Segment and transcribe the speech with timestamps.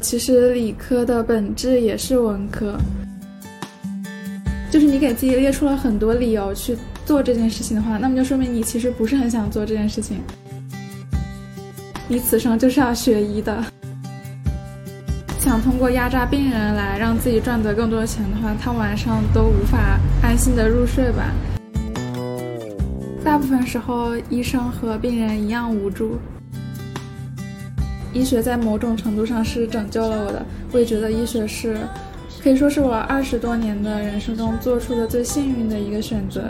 [0.00, 2.76] 其实理科的本质也是文科，
[4.70, 10.16] 就是你给自己列出了很多理由去做这件事情的话，那么就说明你其实不是很想做这件事情。
[12.08, 13.62] 你此生就是要学医的，
[15.38, 21.30] 想通过压榨病人来让自己赚得更多的钱的话，他晚上都无法安心的入睡吧。
[23.22, 26.18] 大部分时候，医生和病人一样无助。
[28.12, 31.78] 医学在某种程度上是拯救了我的，我也觉得医学是，
[32.42, 36.42] 可以说是我二十多年的人生中做出的最幸运的一个选择。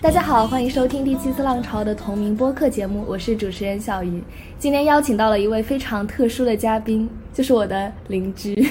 [0.00, 4.20] 大家好，欢迎收听第七次浪潮的同名播客节目，我是主持人小鱼。
[4.58, 8.68] 今天邀请到了一位非常特殊的嘉宾，就是我的邻居。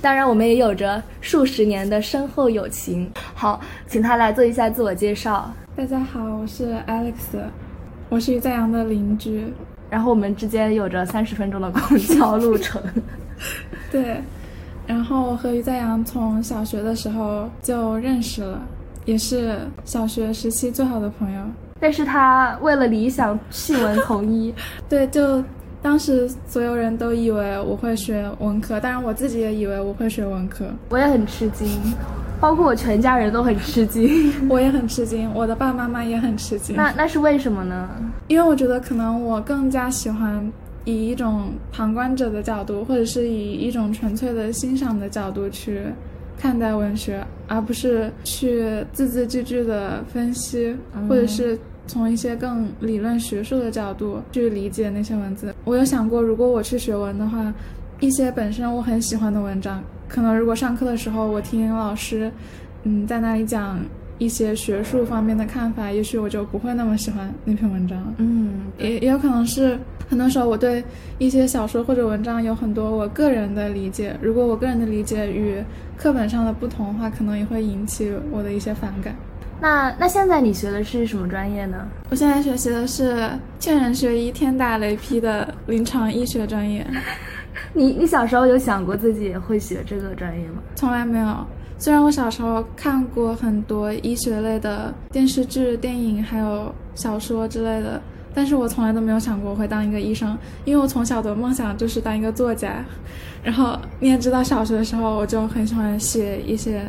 [0.00, 3.10] 当然，我们也有着数十年的深厚友情。
[3.34, 5.52] 好，请他来做一下自我介绍。
[5.74, 7.12] 大家好，我是 Alex，
[8.08, 9.52] 我是于在阳的邻居。
[9.90, 12.80] 然后我们之间有着三十分钟的公交路程。
[13.90, 14.22] 对，
[14.86, 18.60] 然后我和于在阳从小学的时候就认识了。
[19.04, 21.40] 也是小学时期最好的朋友，
[21.80, 24.54] 但是他为了理想弃文从医，
[24.86, 25.42] 对，就
[25.82, 31.68] 当时所有人都以为我会学文科，当然我自己也以为我会学文科，我也很吃惊，
[32.40, 36.76] 包括我全家人都很吃惊， 我也很吃惊，我的爸爸妈妈也很吃惊。
[36.76, 37.88] 那那是为什么呢？
[38.26, 40.52] 因为我觉得可能我更加喜欢
[40.84, 45.82] 以一种旁观者的角度，或者是以一种纯粹的欣赏的角度去。
[46.40, 50.72] 看待文学，而不是去字字句句的分析，
[51.08, 55.52] 或者是从一些更理论学术的角度去理解那些文字。
[55.64, 57.52] 我有想过，如果我去学文的话，
[57.98, 62.30] 一些本身我很喜欢的文章，可能如果上课的时候我听老师，
[62.84, 63.80] 嗯，在那里讲
[64.18, 68.14] 一些学术方面的看法，也许我就不会那么喜欢那篇文章。
[68.18, 69.76] 嗯，也也有可能是。
[70.10, 70.82] 很多时候，我对
[71.18, 74.16] 一些小说或者文章有很多我个人的理解。
[74.22, 75.62] 如果我个人的理解与
[75.98, 79.14] 课本上的不同的话，可能也会引起我的一些反感。
[79.60, 81.86] 那那现在你学的是什么专业呢？
[82.10, 86.86] 我现在学习的是劝人学医天打雷劈的临床医学专业。
[87.74, 90.62] 你你小时候有想过自己会学这个专业吗？
[90.74, 91.46] 从来没有。
[91.76, 98.00] 虽然我小时候看过很多医学类的电视剧、电影，还有小说之类的。
[98.34, 102.84] 但是我从来都没有想过我会当一个医生，因为我从小的梦想就是当一个作家。
[103.42, 106.82] 然后你也知道，小学的时候我就很喜欢写一些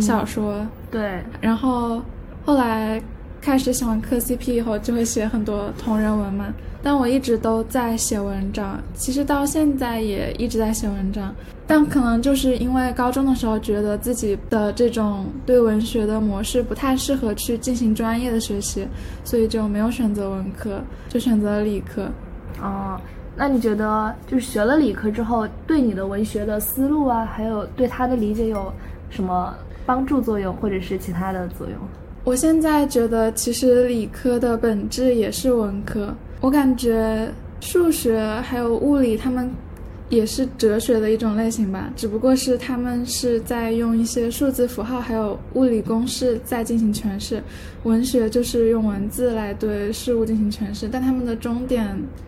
[0.00, 0.66] 小说。
[0.90, 1.22] 对。
[1.40, 2.02] 然后
[2.46, 3.02] 后来
[3.40, 6.46] 开始喜欢磕 CP 以后，就会写很多同人文嘛。
[6.80, 11.34] 但我一直都在写文章，其实到现在也一直在写文章。
[11.66, 18.86] 但可能就是因为高中的时候觉得自己的这种对文学的模式不太适合去进行专业的学习，
[19.24, 22.08] 所以就没有选择文科，就选择了理科。
[22.62, 22.96] 哦，
[23.34, 28.72] 那你觉得就是学了理科之后，对你的文学的思路啊，还有对它的理解有
[29.10, 29.52] 什么
[29.84, 31.76] 帮助作用，或者是其他的作用？
[32.26, 36.12] 我现在觉得，其实理科的本质也是文科。
[36.40, 39.48] 我感觉数学还有物理，他们。
[40.08, 47.42] 也是哲学的一种类型吧，只不过是他们是在用一些数字符号还有物理公式在进行诠释，
[47.82, 51.84] 文学就是用文字来对事物进行诠释，但他们的终点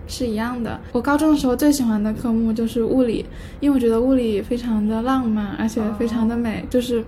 [0.09, 0.81] 是一样的。
[0.91, 3.25] 我高中的时候最喜欢的科目就是物理，
[3.61, 7.05] 因为我觉得物理非常的浪漫，而且非常的美，就是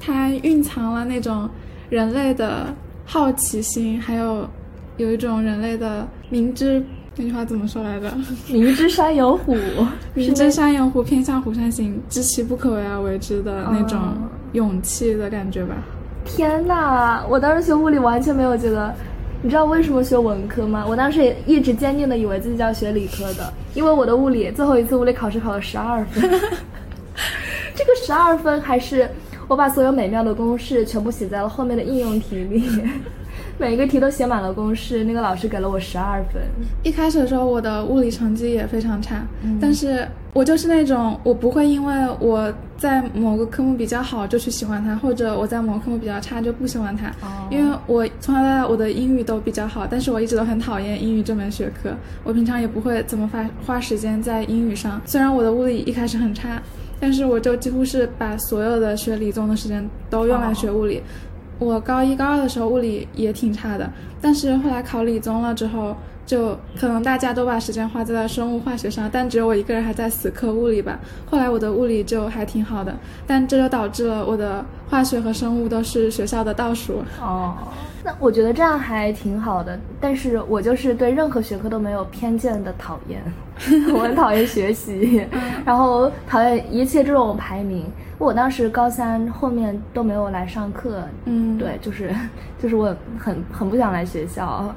[0.00, 1.46] 它蕴藏了那种
[1.90, 2.74] 人类的
[3.04, 4.48] 好奇心，还有
[4.96, 6.84] 有一种人类的明知。
[7.16, 8.12] 那句话怎么说来着？
[8.50, 9.56] 明知山有虎，
[10.14, 14.00] 明知山有虎，偏向虎山行，知其不可为而为之的那种
[14.52, 15.76] 勇气的感觉吧。
[16.24, 17.22] 天呐！
[17.28, 18.92] 我当时学物理完全没有觉得，
[19.42, 20.84] 你知道为什么学文科吗？
[20.88, 26.22] 我当时也一直坚定的以为自己要学理科的，因为我的物理最后一次物理考试考了十二分。
[27.76, 29.08] 这个十二分还是
[29.48, 32.64] 我把所有美妙的公式全部写在了后面的应用题里。
[33.56, 36.42] 每一个题都写满了公式，那个老师给了我十二分。
[36.82, 39.24] 一开始的时候，我的物理成绩也非常差，
[39.60, 47.12] 但是我就是那种我不会因为我在某个科目比较好就去喜欢它，或者我在某个科目比较差就不喜欢它。
[47.48, 51.90] 因为我从小到大我的英语都比较好，但是我一直都很讨厌英语这门学科。
[52.24, 55.00] 我平常也不会怎么花花时间在英语上。
[55.04, 56.60] 虽然我的物理一开始很差，
[57.04, 61.02] 但是我就几乎是把所有的学理综的时间都用来学物理。
[61.58, 63.92] 我高一高二的时候物理也挺差的，
[64.22, 65.94] 但是后来考理综了之后，
[66.26, 70.98] 就可能大家都把时间花在了生物化学上，但只有我一个人还在死磕物理吧。
[71.30, 72.94] 后来我的物理就还挺好的，
[73.26, 77.02] 但这就导致了我的化学和生物都是学校的倒数。
[77.20, 77.54] 哦，
[78.02, 79.78] 那我觉得这样还挺好的。
[80.00, 83.20] 但是我就是对任何学科都没有偏见的讨厌，
[83.94, 85.26] 我很讨厌学习，
[85.64, 87.84] 然后讨厌一切这种排名。
[88.16, 92.14] 我当时高三后面都没有来上课，嗯，对，就是
[92.62, 94.74] 就是我很很不想来学校。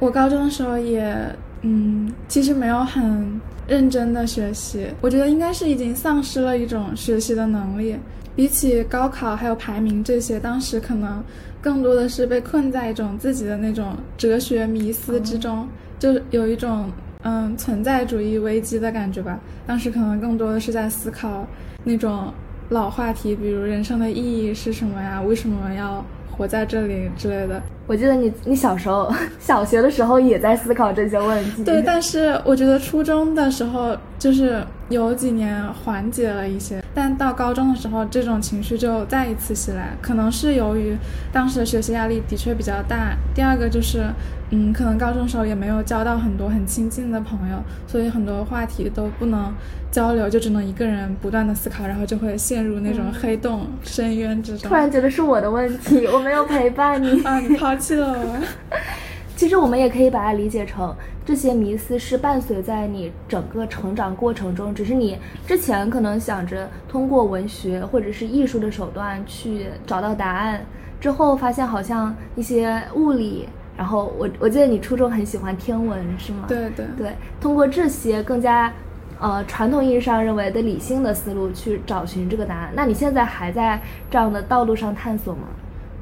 [0.00, 1.14] 我高中的时候也，
[1.60, 3.38] 嗯，其实没有很
[3.68, 7.94] 认真的学习，我觉得应该是已经丧失了一种学习的能力。
[8.34, 11.22] 比起高考还有排名这些，当时可能
[11.60, 15.68] 更多的是被困在一种自己的那种哲学迷思之中，
[15.98, 16.90] 就有一种
[17.22, 19.38] 嗯存在主义危机的感觉吧。
[19.66, 21.46] 当时可能更多的是在思考
[21.84, 22.32] 那种
[22.70, 25.20] 老话题，比如人生的意义是什么呀？
[25.20, 26.02] 为什么要？
[26.30, 27.60] 活在这里之类的，
[27.90, 31.64] 我记得你你小时候 小学的时候也在思考这些问题。
[31.64, 40.96] 对，但是我觉得初中的时候就是有几年缓解了一些，但到高中的时候这种情绪就再一次袭来，可能是由于
[41.32, 43.16] 当时的学习压力的确比较大。
[43.34, 44.04] 第二个就是。
[44.52, 47.56] 嗯，可能高中时候也没有交到很多很亲近的朋友，
[47.86, 49.54] 所以很多话题都不能
[49.92, 54.68] 交流，就只能一个人不断的思考，然后就会陷入那种黑洞深渊之中。
[54.68, 57.76] 突然觉得是我的问题，我没有陪伴你啊，你抛
[59.34, 60.94] 其实我们也可以把它理解成，
[61.24, 70.60] 这些迷思是伴随在你整个成长过程中，只是你之前可能想着通过文学或者是艺术的手段去找到答案，
[71.00, 73.48] 之后发现好像一些物理。
[73.78, 76.44] 然后我我记得你初中很喜欢天文是吗？
[76.46, 78.70] 对对对，通过这些更加，
[79.18, 82.70] 呃传统意义上认为的理性的思路去找寻这个答案。
[82.74, 83.80] 那你现在还在
[84.10, 85.48] 这样的道路上探索吗？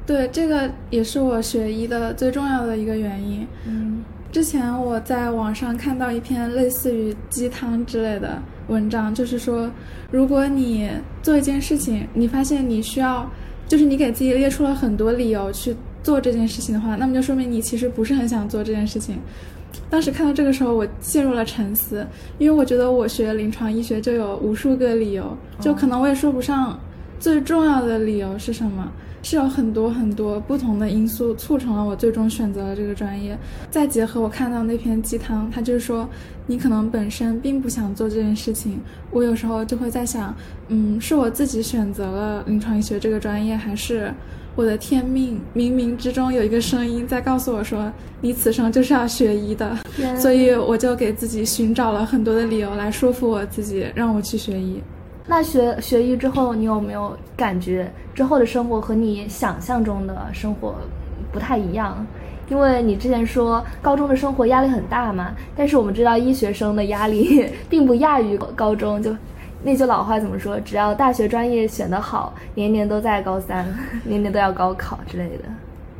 [0.09, 3.45] 对，这个也是我学医的最重要的一个原因。
[3.67, 9.69] 嗯，之前我在网上看到一篇类似于鸡汤之类的文章，就是说，
[10.09, 10.89] 如果你
[11.21, 13.29] 做一件事情，你发现你需要，
[13.67, 15.75] 就是你给自己列出了很多理由去。
[16.01, 19.19] 做这件事情的话，那么就说明你其实不是很想做这件事情。
[19.89, 22.07] 当时看到这个时候，我陷入了沉思，
[22.37, 26.79] 因为我觉得我学临床医学就有无数个理由，就可能我也说不上
[27.19, 28.89] 最重要的理由是什么，
[29.21, 33.37] 是有很多很多不同的因素促成了我最终选择了这个专业。
[33.69, 36.07] 再结合我看到那篇鸡汤，他就是说
[36.47, 38.79] 你可能本身并不想做这件事情。
[39.11, 40.35] 我有时候就会在想，
[40.67, 44.13] 嗯，是我自己选择了临床医学这个专业，还是？
[44.55, 47.89] 我的天命，冥冥之中有一个声音在告诉我说，
[48.19, 49.77] 你此生就是要学医的，
[50.19, 54.81] 所以我就给自己寻找了很多的理由来说服我自己，让我去学医。
[55.29, 60.73] 那学学医之后，你有没有感觉之后的生活和你想象中的生活
[61.31, 62.03] 不太一样？
[62.49, 69.15] 因为你之前说高中的生活压力很大嘛，但是我们知道医学生的压力 并不亚于高中，就。
[69.61, 70.59] 那句老话怎么说？
[70.61, 73.67] 只要大学专业选得好，年年都在高三，
[74.05, 75.43] 年年都要高考之类的。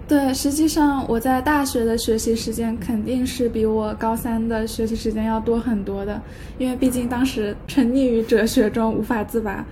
[0.10, 6.20] 对，实际上我在大学的学习时间肯定是比我高三的学习时间要多很多的，
[6.58, 9.64] 因为毕竟当时沉溺于哲学中无法自拔。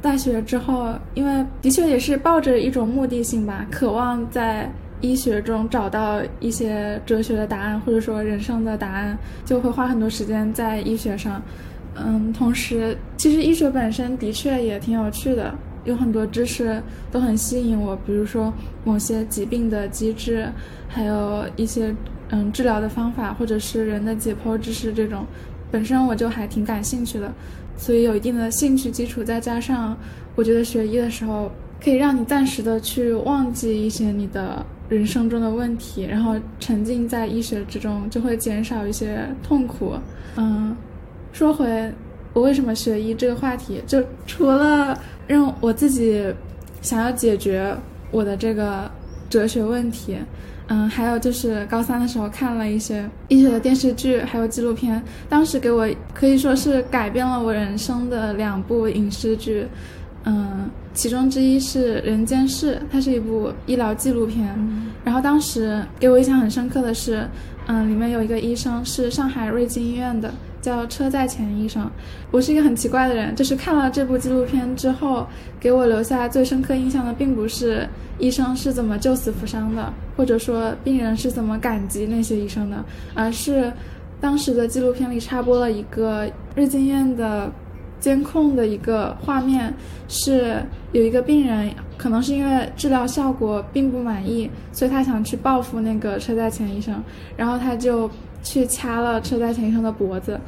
[0.00, 4.70] 大学之后，因为的确也是抱着一种目的性吧，渴望在
[5.00, 11.42] 医学中找到一些哲学的答案，或者说人生的答案，就会花很多时间在医学上。
[11.96, 15.52] 嗯，同时，其实医学本身的确也挺有趣的，
[15.84, 18.52] 有很多知识都很吸引我，比如说
[18.84, 20.48] 某些疾病的机制，
[20.88, 21.94] 还有一些
[22.30, 25.24] 嗯治疗的方法，或者是人的解剖知识这种，
[25.70, 27.32] 本身我就还挺感兴趣的，
[27.76, 29.96] 所以有一定的兴趣基础，再加上
[30.34, 31.50] 我觉得学医的时候
[31.82, 39.94] 可以让你暂时的去忘记一些你的人生中的问题，然后沉浸在医学之中，就会减少一些痛苦，
[40.36, 40.76] 嗯。
[41.32, 41.92] 说回
[42.32, 44.96] 我为什么学医这个话题，就除了
[45.26, 46.24] 让我自己
[46.80, 47.76] 想要解决
[48.10, 48.90] 我的这个
[49.28, 50.16] 哲学问题，
[50.68, 59.66] 嗯，还有就是高三的时候看了一些医学的电视剧，还有纪录片，当时给我可以说是改变了我人生的两部影视剧，
[60.24, 64.56] 嗯，其中之一是《人间世》，它是一部医疗纪录片，
[65.04, 67.28] 然后当时给我印象很深刻的是，
[67.66, 70.32] 嗯，里面有一个医生是上海瑞金医院的。
[70.60, 71.90] 叫车在前医生，
[72.30, 75.26] 我是一个很奇怪的人，就是看了这部纪录片之后，
[75.58, 77.88] 给我留下最深刻印象的，并不是
[78.18, 83.72] 医生是怎么救死扶伤的，或者说病人是怎么感激那些医生的，而是
[84.20, 87.50] 当时的纪录片里插播了一个日经院的
[87.98, 89.72] 监控的一个画面，
[90.08, 90.62] 是
[90.92, 97.02] 有一个病人可能是因为治疗效果并不满意，所以他想去报复那个车载前医生，
[97.36, 98.10] 然后他就
[98.42, 100.38] 去掐了车载前医生的脖子。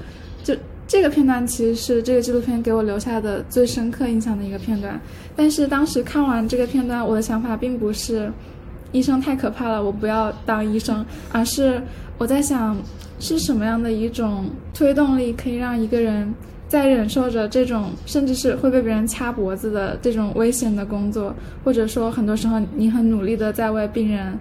[0.43, 0.55] 就
[0.87, 5.01] 这个片段其实是这个纪录片给我留下的最深刻印象的一个片段。
[5.35, 8.31] 但是当时看完这个片段，我的想法并不是
[8.93, 11.83] 医生太可怕了，我不要当医生，而是
[12.19, 12.77] 我在想
[13.19, 16.33] 是什么样的一种推动力可以让一个人。
[16.69, 24.33] 在忍受着这种甚至是会被别人掐脖子的这种危险的工作，或者说很多时候你很努力的在为病人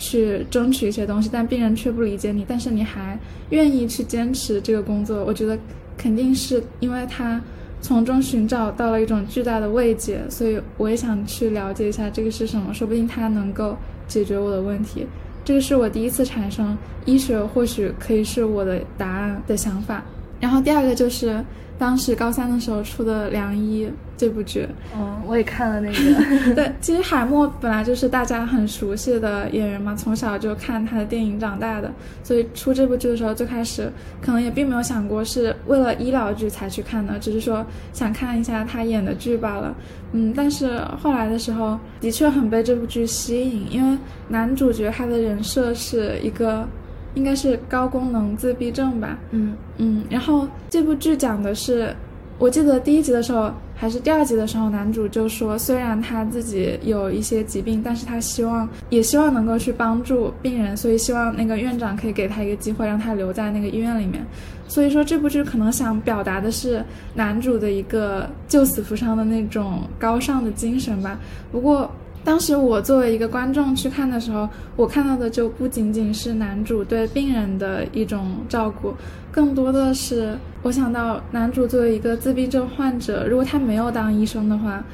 [0.00, 3.16] 去争取一些东西，但病人却不理解你，但是你还
[3.50, 5.56] 愿意去坚持这个工作，我觉得
[5.96, 7.38] 肯定是因为他
[7.82, 13.76] 从中寻找到了一种巨大的慰藉，所以我也想去了解一下这个是什么，说不定他能够
[14.08, 15.06] 解决我的问题。
[15.44, 20.02] 这个是我第一次产生医学或许可以是我的答案的想法。
[20.40, 21.44] 然后第二个就是。
[21.80, 25.94] 当时高三的时候出的《良医》这部剧，嗯，我也看了那个。
[26.54, 31.90] 对，其实海默本来就是大家很熟悉的演员嘛，从小就看他的电影长大的，
[32.22, 39.74] 所以出这部剧的时候，最开始可能也并没有想过是为了医疗剧才去看的，只是说想看一下他演的剧罢了。
[40.12, 46.68] 嗯，但是后来的时候，的确很被这部剧吸引，因为男主角他的人设是一个。
[47.14, 49.18] 应该是高功能自闭症吧。
[49.30, 51.94] 嗯嗯，然后这部剧讲的是，
[52.38, 64.24] 我记得第一集的时候还是第二集的时候，男主就说，虽然他自己有一些疾病，但是他希望也希望能够去帮助病人，所以希望那个院长可以给他一个机会，让他留在那个医院里面。
[64.68, 71.18] 所以说这部剧可能想表达的是男主的一个救死扶伤的那种高尚的精神吧。
[71.50, 71.90] 不过。
[72.22, 78.94] 当时我作为一个观众去看的时候，我看到的就不仅仅是男主对病人的一种照顾，
[79.32, 84.84] 更多的是我想到男主作为一个自闭症患者，如果他没有当医生的话，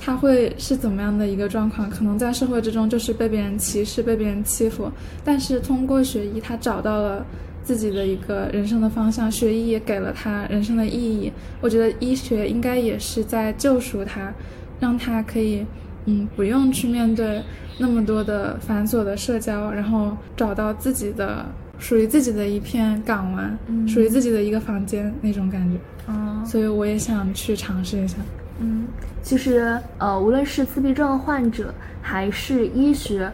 [0.00, 1.90] 他会是怎么样的一个状况？
[1.90, 4.88] 可能在社会之中就是被别人歧视、被别人欺负。
[5.24, 7.26] 但是通过学医，他找到了
[7.64, 11.32] 自己的一个人生的方向，学医也给了他人生的意义。
[11.60, 14.32] 我觉得医学应该也是在救赎他，
[14.78, 15.66] 让他可以。
[16.06, 17.42] 嗯，不用去面对
[17.78, 21.44] 那么多的繁琐的社交，然后找到自己的
[21.78, 23.58] 属于自己的一片港湾，
[23.88, 25.76] 属于自己的一个房间那种感觉。
[26.08, 28.16] 嗯，所以我也想去尝试一下。
[28.60, 28.86] 嗯，
[29.20, 33.30] 其实呃，无论是自闭症患者还是医学，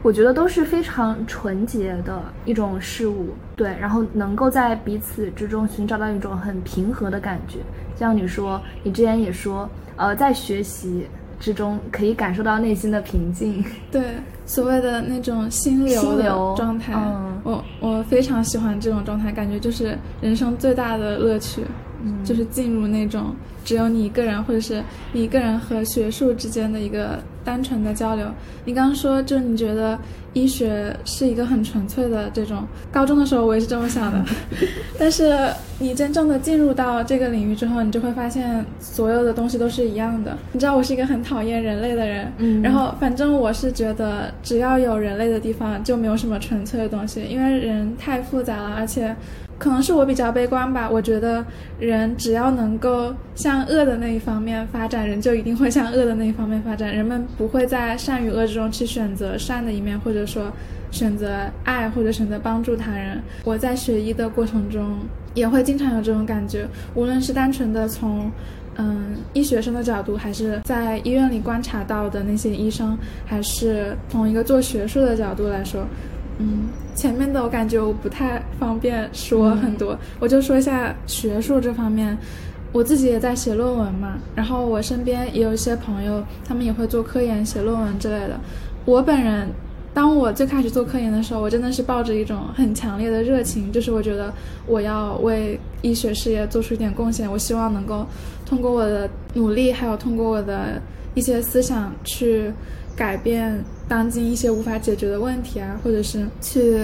[0.00, 3.34] 我觉得都是非常纯洁的一种事物。
[3.56, 7.58] 对，然后能够在彼此之中寻找到一种很平和的感觉。
[7.96, 11.08] 像你说，你之前也说，呃，在学习。
[11.42, 14.00] 之中可以感受到内心的平静，对
[14.46, 16.94] 所谓的那种心流的状态，
[17.42, 21.62] 我我非常喜欢这种状态，感觉就是人生最大的乐趣，
[22.24, 23.34] 就是进入那种
[23.64, 24.80] 只有你一个人，或者是
[25.12, 28.26] 你一个人和学术之间的一个单纯的交流。
[28.64, 29.98] 你刚刚说，就是你觉得。
[30.34, 34.24] 医学是一个很纯粹的这种，高中的时候我也是这么想的，
[34.98, 35.36] 但是
[35.78, 40.34] 你真正的进入到这个领域之后，你就会发现所有的东西都是一样的。
[40.52, 49.14] 你知道我是一个很讨厌人类的人，嗯，然后反正我是觉得只要有人类的地方就没有什么纯粹的东西，因为人太复杂了，而且。
[49.62, 51.44] 可能是我比较悲观吧，我觉得
[51.78, 56.92] 人只要能够向恶的那一方面发展，人就一定会向恶的那一方面发展。
[56.92, 60.50] 人们不会在善与恶之中去选择善的一面，或者说
[60.90, 63.22] 选择爱，或者选择帮助他人。
[63.44, 64.98] 我在学医的过程中
[65.32, 66.66] 也会经常有这种感觉，
[66.96, 68.28] 无论是单纯的从
[68.74, 75.86] 嗯医学生的角度，还是在医院里观察到的那些医生，还是从一个做学术的角度来说。
[76.38, 82.16] 嗯，前面的我感觉我不太方便说很多，我就说一下学术这方面。
[82.72, 88.40] 我自己也在写论文嘛，然后我身边也有一些朋友，他们也会做科研、写论文之类的。
[88.86, 89.46] 我本人，
[89.92, 94.32] 当我最开始做科研的时候，我真的是抱着一种很强烈的热情，就是我觉得
[94.66, 98.06] 我要为医学事业做出一点贡献，我希望能够
[98.46, 100.80] 通过我的努力，还有通过我的
[101.12, 102.50] 一些思想去。
[102.96, 106.78] 改变当今一些无法解决的问题啊，或者是去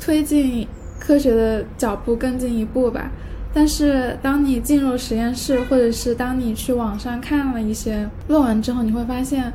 [0.00, 0.66] 推进
[0.98, 3.10] 科学的脚步更进一步吧。
[3.54, 9.50] 但是，当你进入实验室，或者是当你去网上看了一些论文之后，你会发现，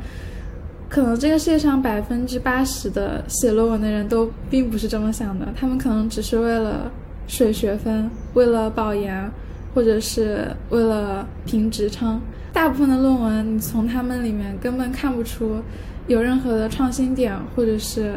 [0.90, 5.48] 可能这个世界上百分之八十的写论文的人都并不是这么想的。
[5.56, 6.92] 他们可能只是为了
[7.28, 9.30] 水学分，为了保研，
[9.76, 12.20] 或者是为了评职称。
[12.54, 15.60] 大部分的论文，你从他们里面根本看不出
[16.08, 18.14] 有任何的创新点，或者是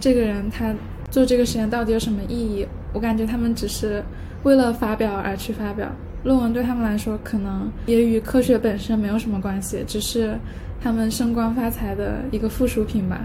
[0.00, 0.74] 这个人他
[1.10, 2.66] 做这个实验到底有什么意义。
[2.92, 4.02] 我感觉他们只是
[4.42, 5.88] 为了发表而去发表。
[6.24, 10.36] 论文对他们来说可能也与科学本身没有什么关系，只是
[10.82, 13.20] 他们升官发财的一个附属品吧。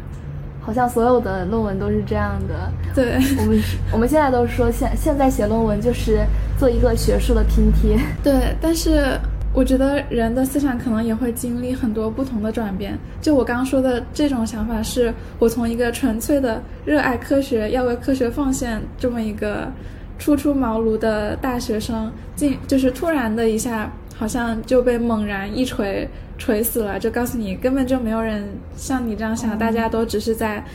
[0.64, 2.72] 好像所有的论文都是这样的。
[2.94, 3.60] 对，我们
[3.94, 6.20] 我们现在都说现现在写论文就是
[6.60, 7.98] 做一个学术的拼贴。
[8.24, 9.20] 对，但是
[9.54, 12.98] 我觉得人的思想可能也会经历很多不同的转变。
[13.22, 19.72] 就我刚刚说的这种想法，是我从一个纯粹的热爱科学、要为科学奉献这么一个
[20.18, 26.08] 初出茅庐的大学生，进就是突然的一下，好像就被猛然一锤。
[26.38, 28.44] 锤死了，就告诉你根本就没有人
[28.76, 30.66] 像你这样想，大家都只是在，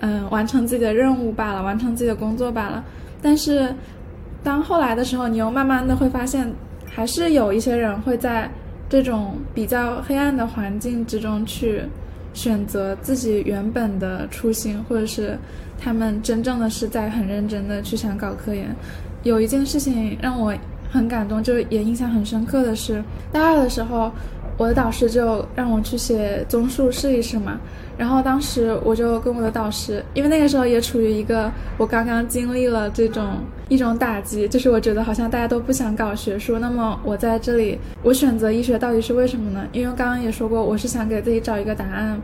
[0.00, 2.84] 嗯，完成自己的任务罢了，完成自己的工作罢了。
[3.22, 3.74] 但是，
[4.42, 6.52] 当后来的时候，你又慢慢的会发现，
[6.94, 8.48] 还是有一些人会在
[8.88, 11.82] 这种比较黑暗的环境之中去
[12.32, 15.36] 选择自己原本的初心，或者是
[15.78, 18.74] 他们真正的是在很认真的去想搞科研。
[19.24, 20.54] 有一件事情让我
[20.90, 24.12] 很感动，就也印象很深刻的是，大二的时候。
[24.56, 27.58] 我的导师就让我去写综述试一试嘛，
[27.96, 39.66] 然后当时我就跟我的导师，因为那个时候也处于一个我刚刚经历了这种一种打击，就是我觉得好像大家都不想搞学术，那么我在这里我选择医学到底是为什么呢？
[39.72, 42.20] 因为刚刚也说过，我是想给自己找一个答案。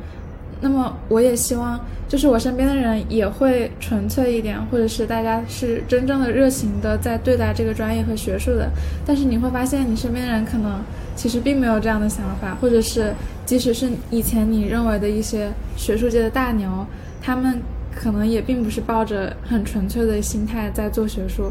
[0.63, 8.69] 那么我也希望，就是我身边的人也会纯粹一点，或者是大家是真正的热情的在对待这个专业和学术的。
[9.07, 10.83] 但是你会发现，你身边的人可能
[11.17, 13.11] 其实并没有这样的想法，或者是
[13.51, 16.87] 即使是以前你认为的一些学术界的大牛，
[17.21, 17.61] 他们
[17.93, 21.51] 可能也并不是抱着很纯粹的心态在做学术。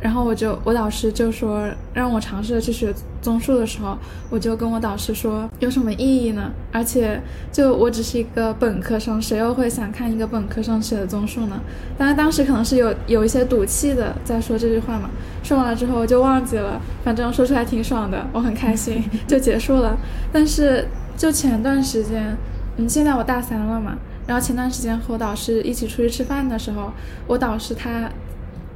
[0.00, 3.98] 然后我就，我导师就说让我尝试着去学综述的时候，
[4.30, 6.52] 我就跟我导师说有什么意义呢？
[6.70, 11.60] 而且就我只是一个本科生，谁又会想看一个本科生写的综述呢？
[11.98, 15.10] 当然当时可能是有有一些赌气的在说这句话嘛。
[15.42, 19.98] 说完了之后我就忘记了，反正说出来挺爽的，我很开心， 就结束了。
[20.32, 22.36] 但是就前段时间，
[22.76, 26.92] 嗯，现在我大三了嘛，然后前段时间和导师一起出去吃饭的时候，
[27.26, 28.10] 我导师他。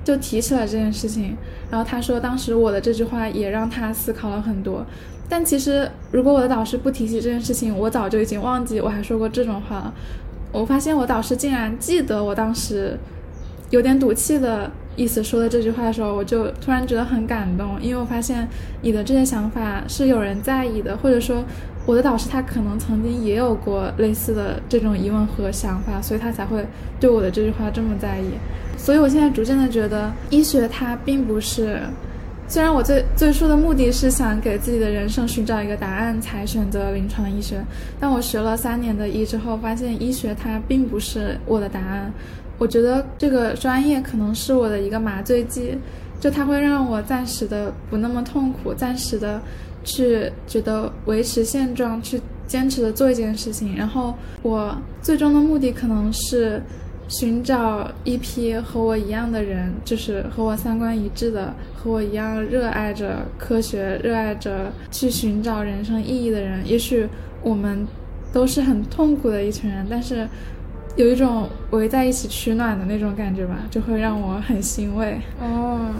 [0.04, 1.36] 就提起了这件事情，
[1.70, 4.82] 然后他说，当时我的这句话也让他思考了很多。
[5.28, 9.94] 但其实，如果我的导师不提起这件事情，我早就已经忘记我还说过这种话了。
[10.50, 12.98] 我发现我导师竟然记得我当时
[13.68, 18.48] 有点赌气的意思说的这句话的时候，我就突然觉得很感动，因为我发现
[18.80, 21.44] 你的这些想法是有人在意的，或者说
[21.88, 26.62] 我的导师他可能曾经也有过类似的这种疑问和想法，所以他才会
[27.00, 28.26] 对我的这句话这么在意。
[28.76, 31.80] 所以，我现在逐渐的觉得，医学它并不是，
[32.46, 37.58] 虽然我最最初的目的是想给自己的人生寻找一个答案才选择临床医学，
[37.98, 42.12] 但我学了三年的医之后，发现医学它并不是我的答案。
[42.58, 45.78] 我觉得这个专业可能是我的一个麻醉剂，
[46.20, 49.40] 就它会让我暂时的不那么痛苦，暂时的
[49.88, 53.74] 去觉得维持现状，去坚持的做一件事情。
[53.76, 56.62] 然后我最终的目的可能是。
[57.10, 66.60] 寻找一批和我一样的人，就是和我三观一致的，和我一样热爱着科学、热爱着去寻找人生意义的人。
[66.68, 67.08] 也许
[67.42, 67.88] 我们
[68.30, 70.28] 都是很痛苦的一群人，但是
[70.96, 75.18] 有一种围在一起取暖的那种感觉吧，就会让我很欣慰。
[75.42, 75.94] 嗯，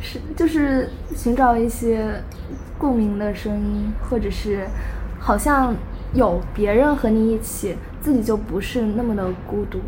[0.00, 2.22] 是，就是寻找一些
[2.78, 4.66] 共鸣的声音，或者是
[5.18, 5.74] 好像
[6.14, 9.80] 有别人和你一起，自己就不是那么的孤独。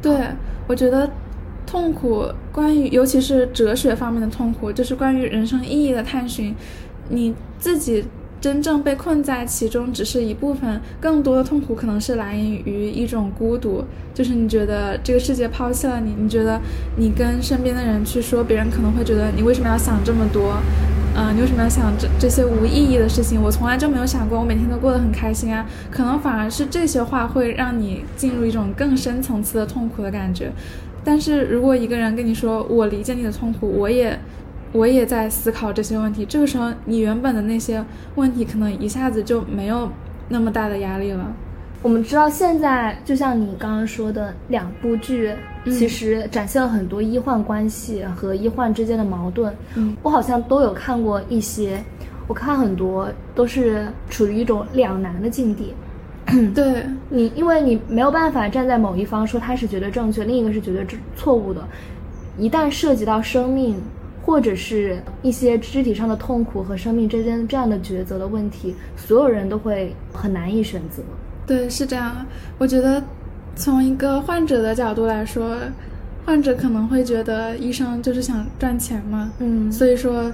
[0.00, 0.28] 对，
[0.66, 1.10] 我觉得
[1.66, 6.54] 痛苦，关于尤其是哲学方面的痛苦，就是关于人生意义的探寻。
[7.08, 8.04] 你自己
[8.44, 16.60] 真正被困在其中，只是一部分，更多的痛苦可能是来源于一种孤独，就是你觉得这个世界抛弃了你，你觉得
[16.98, 20.58] 你跟身边的人去说，别人可能会觉得你为什么要想这么多。
[21.16, 23.40] 嗯，你为什么要想这这些无意义的事情？
[23.42, 25.64] 我从来就没有想过，我每天都过得很开心啊。
[25.90, 30.52] 可能反而是这些话会让你进入一种更深层次的痛苦的感觉。
[31.02, 34.18] 但是如果一个人跟你说我理解你的痛苦，我也
[34.74, 37.82] 我也在思考这些问题，这个时候你原本的那些
[38.16, 39.88] 问题可能一下子就没有
[40.28, 41.32] 那么大的压力了。
[41.80, 45.32] 我们知道，现在就像你刚刚说的，两部剧
[45.66, 49.54] 其实展现了很多医患关系和医患之间的矛盾。
[49.76, 51.80] 嗯，我好像都有看过一些，
[52.26, 55.72] 我看很多都是处于一种两难的境地。
[56.52, 60.84] 对你，因为你没有办法站在某一方说他是绝对正确，另一个是绝对
[61.14, 61.62] 错误的。
[62.36, 63.80] 一旦涉及到生命
[64.24, 71.02] 或者是一些肢体上的痛苦和生命之间这样的抉择的问题，所有人都会很难以选择。
[71.46, 72.24] 对，是这样。
[72.56, 73.02] 我觉得，
[73.54, 75.54] 从一个患者的角度来说，
[76.24, 80.32] 患者可能会觉得医生就是想赚钱嘛，嗯，所以说，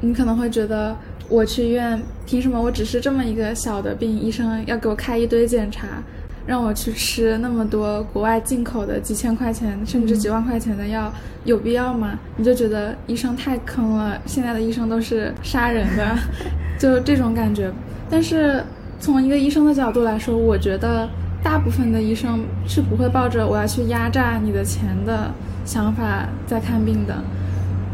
[0.00, 0.96] 你可能会觉得
[1.28, 6.02] 我去医院，凭什么我只是这么一个小的病，医生要给我开一堆检查，
[6.46, 11.12] 让我去吃那么多国外进口的几千块钱甚至几万块钱的药，
[11.44, 12.18] 有必要吗？
[12.36, 16.16] 你就觉得医生太坑了，现在的医生都是杀人的，
[16.78, 17.70] 就这种感觉。
[18.08, 18.64] 但是
[18.98, 21.08] 从一个医生的角度来说，我觉得
[21.42, 25.30] 大部分的医生是不会抱着我要去压榨你的钱的
[25.64, 27.22] 想法在看病的，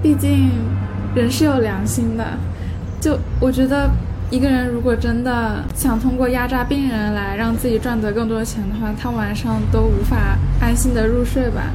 [0.02, 0.50] 毕竟。
[1.14, 2.22] 人是有良心的，
[3.00, 3.88] 就我觉得，
[4.28, 11.70] 一个人如果真的想通过压榨病人来让自己赚得更多的钱的话，他晚上都无法安心的入睡吧。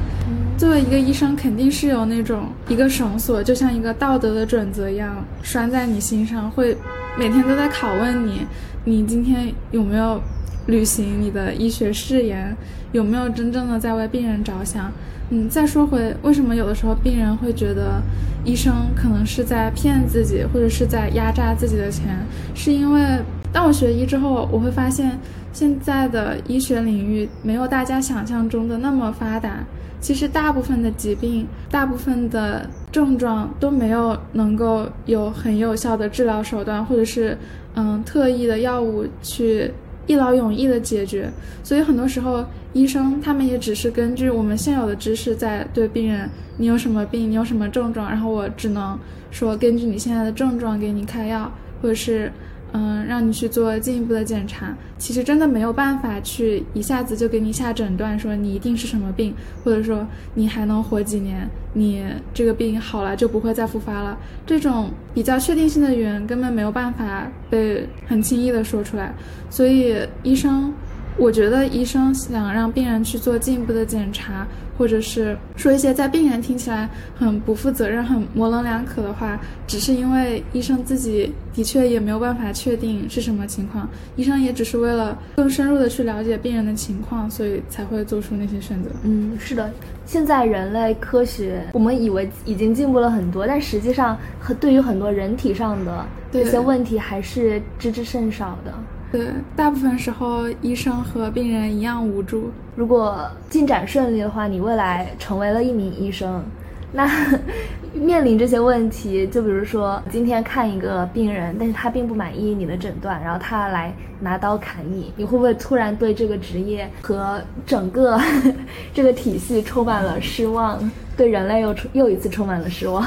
[0.58, 6.76] 作为一个医生，肯定是有那种一个绳索，就像一个道德的准则一样拴在你心上，会
[7.18, 8.46] 每天都在拷问你，
[8.84, 10.20] 你今天有没有
[10.66, 12.56] 履行你的医学誓言，
[12.92, 14.92] 有没有真正的在为病人着想。
[15.30, 18.02] 嗯，再说回为什么有的时候病人会觉得
[18.44, 22.18] 医生可能是在骗自己，或者是在压榨自己的钱，
[22.54, 23.02] 是因为
[23.50, 25.18] 当我学医之后，我会发现
[25.52, 29.64] 现在的医学领域没有大家想象中的那么发达。
[30.00, 37.38] 其实大部分的疾病、大部分的症状都没有能够有很有效的治疗手段，或者是
[37.74, 39.72] 嗯特异的药物去。
[40.06, 41.30] 一劳永逸的解决，
[41.62, 48.98] 所以很多时候医生他们也只是根据我们现有的知识在对病人，你有什么病，你有什么症状，然后我只能
[49.30, 52.30] 说根据你现在的症状给你开药，或者是。
[52.72, 64.18] 嗯，让你去做进一步的检查，其实真的没有办法去一下子就给你下诊断，说你一定是什么病，或者说你还能活几年，你这个病好了就不会再复发了。
[64.46, 69.14] 这种比较确定性的语言根本没有办法被很轻易的说出来，
[69.50, 70.72] 所以医生。
[71.18, 74.46] 我觉得医生想让病人去做进一步的检查，
[74.76, 88.88] 或者是说一些在病人听起来很不负责任、很模棱两可的话，只是因为医生自己的确也没有办法确定是什么情况，医生也只是为了更深入的去了解病人的情况，所以才会做出那些选择。
[89.04, 89.70] 嗯，是的，
[90.06, 98.72] 现在人类科学我们以为已经进步了很多，但实际上和对于很多人体上的这些问题还是知之甚少的。
[99.12, 102.50] 对，大部分时候医生和病人一样无助。
[102.74, 106.42] 如果进展顺利的话，你未来成为了一名医生，
[106.90, 107.06] 那
[107.92, 118.18] 面临这些问题，就比如说今天看一个病人，但是他并不满意你的诊断，然后他来拿刀砍你，你会不会突然对这个职业和整个
[118.94, 120.90] 这个体系充满了失望？
[121.18, 123.06] 对人类又又一次充满了失望？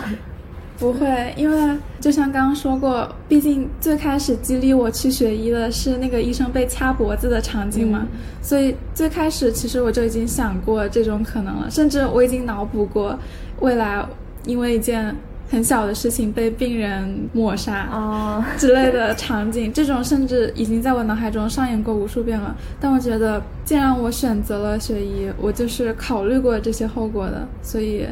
[0.77, 8.05] 不会，因为就像刚刚说过，毕竟最开始激励我去学医的是那个医生被掐脖子的场景嘛，
[8.41, 13.17] 所以最开始其实我就已经想过这种可能了，甚至我已经脑补过
[13.61, 14.05] 未来
[14.45, 15.15] 因为一件
[15.49, 22.53] 很小的事情被病人抹杀啊之类的场景，这种甚至已经在我脑海中上演过无数遍了。
[22.81, 28.05] 但我觉得，既然我选择了学医，我就是考虑过这些后果的，所以。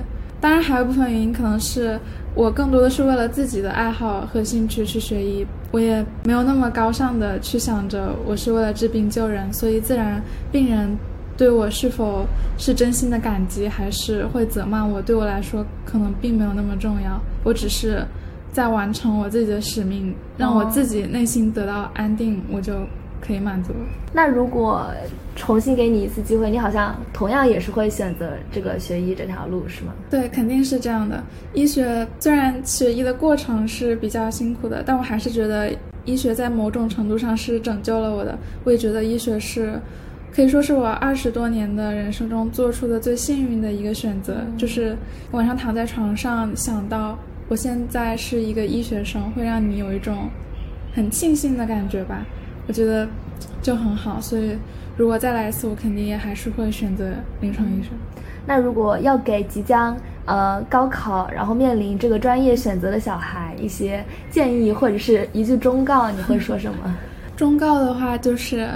[0.43, 1.97] 当然，还有一部分原因可能是
[2.35, 10.97] 我更多的是为了自己的爱好和兴趣去学医，我也没有那么高尚的去想着我是为了治病救人，所以自然病人
[11.37, 12.25] 对我是否
[12.57, 17.17] 是真心的感激，还是会责骂我，对我来说可能并没有那么重要。
[17.45, 18.05] 我只是
[18.51, 22.73] 在完成我自己的使命，让我自己内心得到安定，我就。
[23.25, 23.71] 可以满足。
[24.11, 24.91] 那如果
[25.35, 29.93] 重新给你一次机会，你好像同样也是会选择这个学医这条路，是吗？
[30.09, 31.23] 对，肯定是这样的。
[31.53, 35.71] 医学虽然学医的过程是比较辛苦的，但我还是觉得
[36.05, 38.37] 医学在某种程度上是拯救了我的。
[38.63, 39.79] 我也觉得医学是
[40.35, 44.37] 可以说是我二十多年的人生中做出的最幸运的一个选择。
[44.57, 44.95] 就是
[45.31, 50.29] 晚上躺在床上想到我现在是一个医学生，会让你有一种
[50.93, 52.25] 很庆幸的感觉吧。
[52.67, 53.07] 我觉得
[53.61, 54.57] 就很好，所以
[54.95, 57.09] 如果再来一次，我肯定也还是会选择
[57.41, 57.91] 临床医生。
[58.45, 59.95] 那如果要给即将
[60.25, 66.95] 呃高考，然后面临这个专业选择的小孩一些建议或者是一句忠告，你会说什么？
[67.35, 68.69] 忠告的话就是，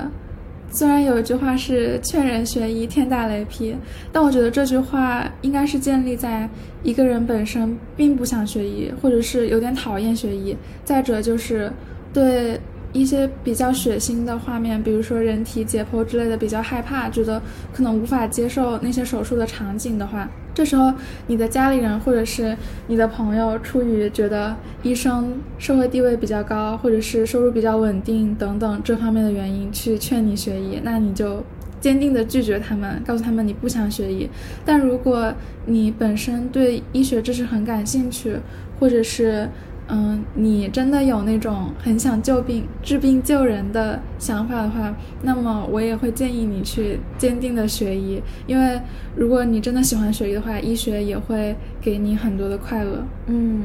[0.72, 3.76] 虽然有一句话是劝人学医天打雷劈，
[4.12, 6.50] 但我觉得这句话应该是建立在
[6.82, 11.72] 一个人本身并不想学医，或者是有点讨厌学医，再者就是
[12.14, 12.60] 对。
[12.98, 20.92] 一些比较血腥的画面，比如说人体解剖之类的，比较害怕，觉得可能无法接受那些手术的场景的话，这时候
[21.28, 22.58] 你的家里人或者是
[22.88, 31.44] 你的朋友，出于觉得医生社会地位比较高，或者是收入比较稳定等等这方面的原因去劝你学医，那你就
[31.80, 34.28] 坚定的拒绝他们，告诉他们你不想学医。
[34.66, 35.32] 但如果
[35.68, 38.38] 你本身对医学知识很感兴趣，
[38.80, 39.48] 或者是
[39.90, 48.82] 嗯，你真的有那种很想救病、治病救人的想法的话，那么我也会建议你去坚定的学医，因为
[49.16, 53.02] 如果你真的喜欢学医的话，医学也会给你很多的快乐。
[53.28, 53.64] 嗯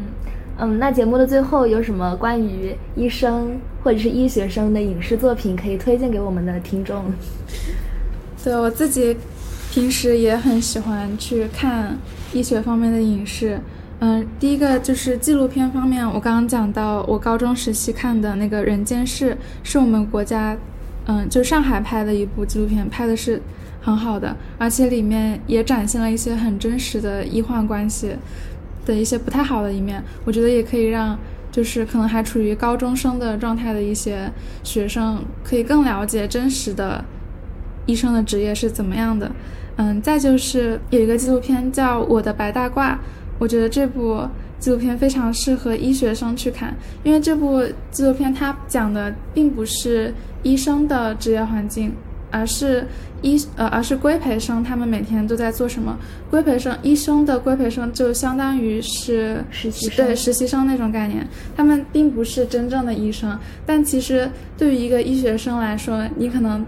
[0.59, 7.05] 嗯，那节目的最后有什么关于医生或者是医学生的影视作品可以推荐给我们的听众？
[8.45, 9.17] 对我自己
[9.73, 11.97] 平时也很喜欢去看
[12.33, 13.59] 医学方面的影视。
[14.05, 19.31] 嗯，第一个就是纪录片方面，我刚刚讲到我高中时期看的那个《人间世》，
[19.63, 20.57] 是我们国家，
[21.07, 23.41] 嗯，就上海拍的一部纪录片，拍的是
[23.81, 28.17] 很好的，而且里面也展现了一些很真实的医患关系
[28.85, 30.03] 的一些不太好的一面。
[30.25, 31.17] 我觉得也可以让
[31.53, 34.29] 就是可能还处于高中生的状态的一些
[34.65, 37.05] 学生，可以更了解真实的
[37.87, 39.31] 医生的职业是怎么样的。
[39.77, 42.95] 嗯，再就是有一个纪录片叫《我的白大褂》。
[43.43, 44.23] 我觉得这部
[44.61, 51.93] 纪录片非常适合医学生去看，因为这部纪录片它讲的并不是医生的职业环境，
[52.31, 52.87] 而是
[53.21, 55.99] 医呃而是规培生他们每天都在做什么。
[56.31, 61.27] 规培生医生的规培生就相当于是实习生，对实习生那种概念，
[61.57, 63.37] 他们并不是真正的医生。
[63.67, 66.65] 但其实对于一个医学生来说，你可能。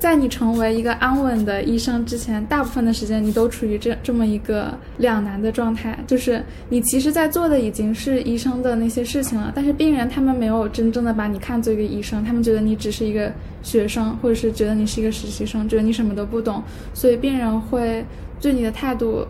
[0.00, 13.30] 在你成为一个安稳的医生之前，大部分的时间你都处于这这么一个两难的状态，就是你其实，在做的已经是医生的那些事情了，但是病人他们没有真正的把你看作一个医生，他们觉得你只是一个
[13.62, 16.62] 学生，或者是觉得你是一个实习生，觉得你什么都不懂，
[16.94, 18.02] 所以病人会
[18.40, 19.26] 对你的态度，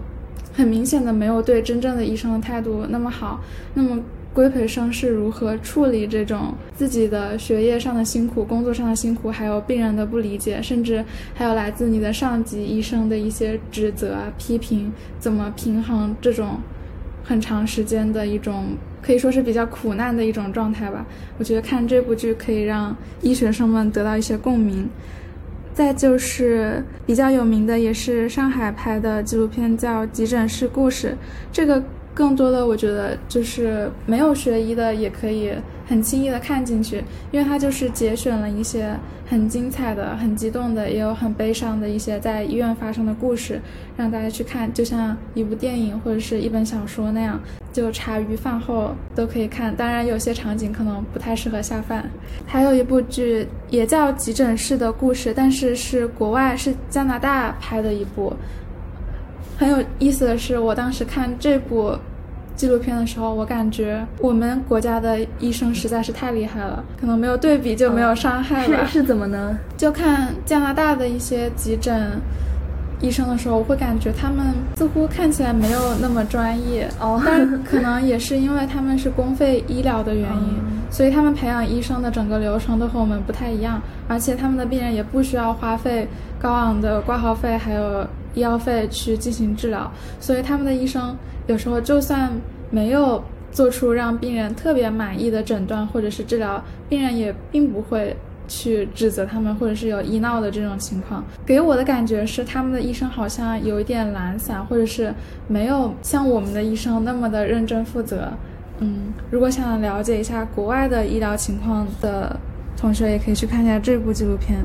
[0.55, 3.41] 很明显的没有对真正的医生的态度那么好，
[3.75, 4.01] 那么。
[4.33, 16.61] 规培生是如何处理这种自己的学业上的辛苦、工作上的辛苦，还有病人的不理解，甚至还有来自你的上级医生的一些指责、批评，怎么平衡这种
[17.25, 21.05] 很长时间的一种可以说是比较苦难的一种状态吧？
[21.37, 24.89] 我觉得看这部剧可以让医学生们得到一些共鸣。
[25.75, 31.09] 再就是比较有名的，也是上海拍的纪录片，叫《急诊室故事》，
[31.53, 31.83] 这个。
[32.15, 35.53] 更多的，我觉得就是没有学医的也可以
[35.87, 38.95] 很轻易的看进去，因为它就是节选了一些
[39.27, 43.61] 很精彩的、很激动的，也有很悲伤的一些在医院发生的故事，
[43.97, 47.41] 让大家去看，就像一部电影或者是一本小说那样，
[47.73, 49.75] 就茶余饭后都可以看。
[49.75, 52.05] 当然，有些场景可能不太适合下饭。
[52.45, 58.33] 还有一部剧也叫《急诊室的故事》，但是是国外，是加拿大拍的一部。
[59.61, 61.95] 很有意思的是，我当时看这部。
[62.57, 68.85] 纪录片的时候，我感觉我们国家的医生实在是太厉害了，可能没有对比就没有伤害吧。
[68.85, 69.59] 是是怎么呢？
[69.79, 72.21] 就看加拿大的一些急诊
[73.01, 76.87] 医生的时候，我会感觉他们似乎看起来没有那么专业。
[77.01, 80.59] 哦，但 可能也是因为他们是公费医疗的原因，
[80.91, 86.07] 所以他们培养医生的整个流程都和我们不太一样，而且他们的病人也不需要花费
[86.39, 89.91] 高昂的挂号费还有医药费去进行治疗，
[90.21, 91.17] 所以他们的医生。
[91.47, 92.31] 有时候就算
[92.71, 98.15] 没有做出让病人特别满意的诊断或者是治疗，病人也并不会
[98.47, 101.25] 去指责他们，或者是有医闹的这种情况。
[101.45, 105.13] 给我的感觉是，他们的医生好像有一点懒散，或者是
[105.49, 108.29] 没有像我们的医生那么的认真负责。
[108.79, 112.39] 嗯，如果想了解一下国外的医疗情况的
[112.77, 114.59] 同学，也可以去看一下这部纪录片。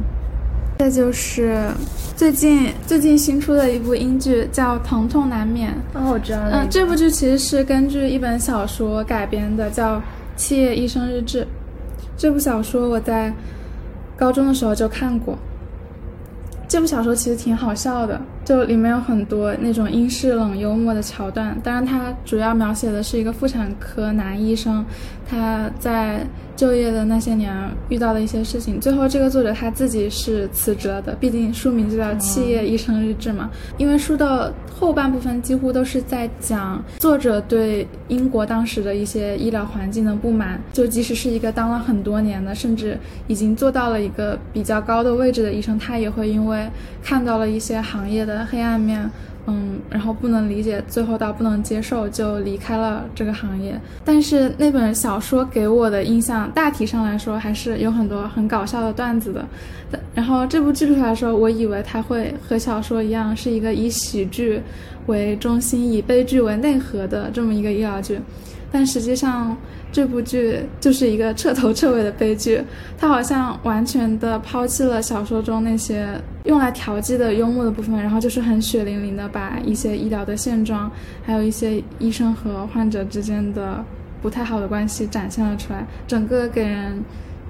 [0.77, 1.69] 再就是
[2.17, 5.71] 最近最近新出的一部英剧，叫《疼痛难免》。
[5.97, 6.63] 哦，我知道了。
[6.63, 9.95] 嗯，这部剧其实是根据一本小说改编的，叫
[10.35, 11.43] 《七夜医生日志》。
[12.17, 13.33] 这部小说我在
[14.17, 15.37] 高中的时候就看过。
[16.67, 21.57] 这部小说其实挺好笑的，就里面有很多那种英式冷幽默的桥段。
[21.61, 24.85] 当然，它主要描写的是一个妇产科男医生，
[25.27, 27.53] 他在就业的那些年
[27.89, 28.79] 遇到的一些事情。
[28.79, 33.49] 最后，这个作者他自己是辞职了的，毕竟书名就叫《七夜医生日志》嘛。
[33.77, 46.69] 因为书的后半部分几乎都是在讲作者对英国当时的一些医疗环境的不满，就即使是一个当了很多年的，甚至已经做到了一个比较高的位置的医生，他也会因为
[47.03, 49.07] 看到了一些行业的黑暗面，
[49.45, 53.79] 嗯，然后不能理解，最后到不能接受，就离开了这个行业。
[54.03, 59.45] 但是那本小说给我的印象，大体上来说还是有很多很搞笑的段子的。
[60.15, 64.59] 然后这部剧出来的时候，我以为它会和小说一样，是一个以喜剧
[65.05, 68.19] 为中心、以悲剧为内核的这么一个医疗剧，
[68.75, 69.55] 但实际上。
[69.95, 72.61] 这部剧就是一个彻头彻尾的悲剧，
[72.97, 76.05] 它好像完全的抛弃了小说中那些
[76.43, 80.91] 用来调剂的幽默的部分，然后就是很血淋淋的把一些医疗的现状，
[81.23, 83.81] 还有一些医生和患者之间的
[84.21, 87.01] 不太好的关系展现了出来，整个给人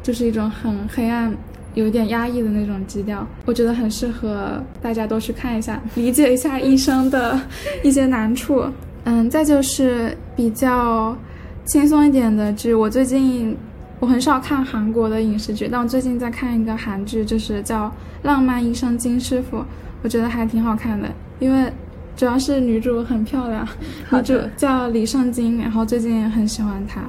[0.03, 1.35] 就是一种很黑暗、
[1.73, 3.27] 有一点压抑的那种基调。
[3.45, 7.41] 我觉得很适合大家都去看一下，理解一下医生的
[7.81, 8.63] 一些难处。
[9.07, 11.15] 嗯，再就是比较
[11.63, 13.55] 轻松一点的剧，我最近
[13.99, 17.87] 我很少看韩国的影视剧，但我最近在看一个韩剧，就是叫
[18.23, 19.57] 《浪漫医生金师傅》，
[20.03, 21.71] 我觉得还挺好看的，因为。
[22.17, 23.67] 主要是女主很漂亮，
[24.09, 27.01] 女主叫李圣经，然后最近很喜欢她。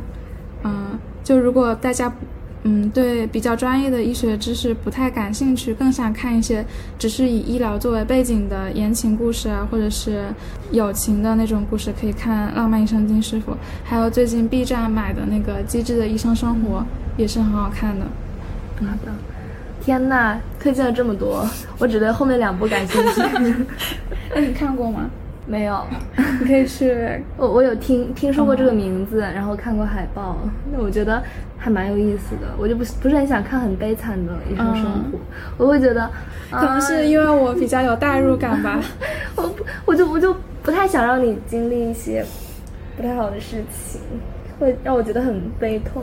[0.65, 2.13] 嗯，就如果大家
[2.65, 6.65] 嗯对比较专业的医学知识不太感兴趣，更想看一些
[6.99, 10.25] 只是以医疗作为背景的言情故事啊，或者是
[10.73, 13.53] 友情的那种故事，可以看《浪漫医生金师傅》。
[13.85, 16.81] 还有最近 B 站买的那个《机智的医生生活》
[17.17, 18.05] 也是很好看的。
[18.81, 19.13] 好的。
[19.85, 23.55] 天呐，推荐了这么多，我只对后面两部感兴趣。
[24.35, 25.09] 那你看过吗？
[25.47, 25.87] 没有，
[26.41, 27.23] 你可以去。
[27.37, 30.37] 我我有听听说过这个名字，然后看过海报，
[30.73, 31.23] 那我觉得
[31.57, 32.49] 还蛮有意思的。
[32.59, 35.19] 我就不不是很想看很悲惨的医生生活，
[35.57, 36.11] 我会觉得，
[36.51, 38.81] 可能是因为我比较有代入感吧。
[39.37, 42.25] 我不，我就我就不太想让你经历一些
[42.97, 44.01] 不太好的事情，
[44.59, 46.03] 会让我觉得很悲痛。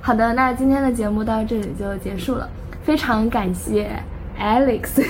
[0.00, 2.48] 好的，那今天的节目到这里就结束了。
[2.84, 3.90] 非常感谢
[4.38, 5.02] Alex，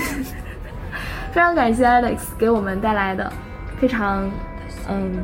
[1.34, 3.30] 非常感谢 Alex 给我们带来的
[3.80, 4.30] 非常
[4.88, 5.18] 嗯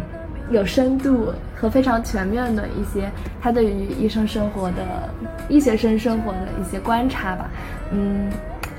[0.50, 3.08] 有深度和非常全面的一些
[3.40, 5.08] 他对于医生生活的
[5.48, 7.48] 医学生生活的一些观察吧。
[7.92, 8.28] 嗯，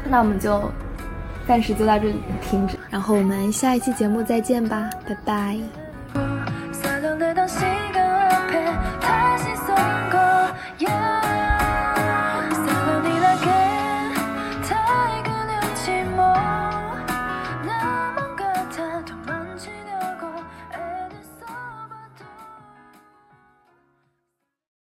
[0.10, 0.62] 那我们就
[1.48, 5.81] 暂时就到这里停止，然后我们下一期节目再见吧，拜拜。